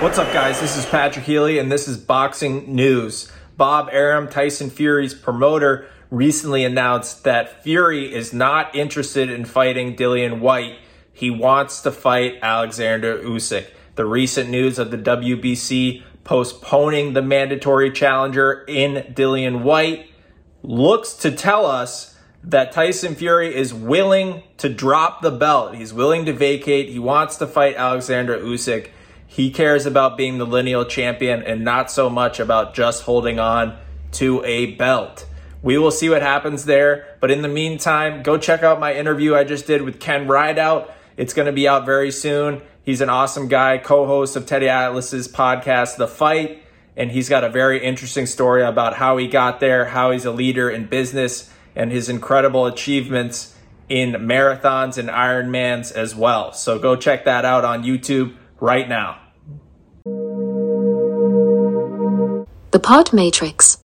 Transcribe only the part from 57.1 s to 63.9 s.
that out on YouTube right now. The Pod Matrix.